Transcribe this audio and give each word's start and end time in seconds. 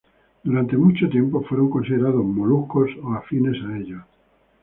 Durante 0.43 0.75
mucho 0.77 1.07
tiempo 1.07 1.43
fueron 1.43 1.69
considerados 1.69 2.25
moluscos 2.25 2.89
o 3.03 3.13
afines 3.13 3.55
a 3.63 3.77
ellos. 3.77 4.01